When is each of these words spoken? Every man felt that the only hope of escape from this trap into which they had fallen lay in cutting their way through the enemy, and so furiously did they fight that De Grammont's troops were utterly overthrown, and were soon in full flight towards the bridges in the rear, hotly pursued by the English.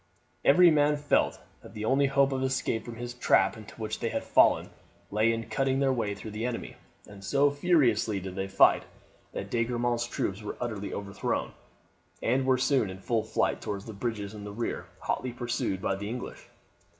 Every 0.43 0.71
man 0.71 0.97
felt 0.97 1.39
that 1.61 1.75
the 1.75 1.85
only 1.85 2.07
hope 2.07 2.31
of 2.31 2.41
escape 2.41 2.85
from 2.85 2.95
this 2.97 3.13
trap 3.13 3.55
into 3.55 3.75
which 3.75 3.99
they 3.99 4.09
had 4.09 4.23
fallen 4.23 4.71
lay 5.11 5.31
in 5.31 5.43
cutting 5.47 5.77
their 5.77 5.93
way 5.93 6.15
through 6.15 6.31
the 6.31 6.43
enemy, 6.43 6.75
and 7.07 7.23
so 7.23 7.51
furiously 7.51 8.19
did 8.19 8.33
they 8.35 8.47
fight 8.47 8.85
that 9.33 9.51
De 9.51 9.63
Grammont's 9.63 10.07
troops 10.07 10.41
were 10.41 10.57
utterly 10.59 10.91
overthrown, 10.91 11.51
and 12.19 12.47
were 12.47 12.57
soon 12.57 12.89
in 12.89 12.97
full 12.97 13.21
flight 13.23 13.61
towards 13.61 13.85
the 13.85 13.93
bridges 13.93 14.33
in 14.33 14.43
the 14.43 14.51
rear, 14.51 14.87
hotly 15.01 15.31
pursued 15.31 15.83
by 15.83 15.93
the 15.93 16.09
English. 16.09 16.47